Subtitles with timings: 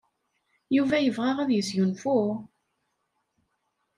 [0.75, 2.19] Yuba yebɣa ad yesgunfu?